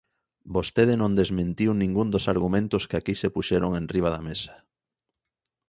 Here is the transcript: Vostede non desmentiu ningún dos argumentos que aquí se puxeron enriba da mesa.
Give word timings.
Vostede 0.55 0.93
non 1.01 1.11
desmentiu 1.21 1.69
ningún 1.73 2.07
dos 2.13 2.25
argumentos 2.33 2.83
que 2.89 2.97
aquí 2.97 3.13
se 3.21 3.31
puxeron 3.35 3.71
enriba 3.81 4.09
da 4.15 4.21
mesa. 4.29 4.53